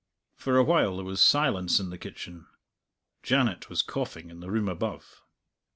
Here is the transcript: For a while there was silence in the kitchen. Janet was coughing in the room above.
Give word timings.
For 0.33 0.57
a 0.57 0.63
while 0.63 0.95
there 0.95 1.05
was 1.05 1.21
silence 1.23 1.79
in 1.79 1.91
the 1.91 1.97
kitchen. 1.99 2.47
Janet 3.21 3.69
was 3.69 3.83
coughing 3.83 4.31
in 4.31 4.39
the 4.39 4.49
room 4.49 4.67
above. 4.67 5.21